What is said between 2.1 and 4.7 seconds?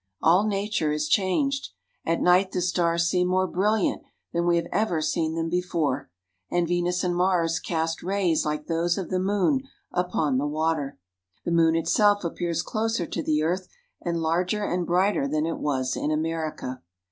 night the stars seem more brilliant than we have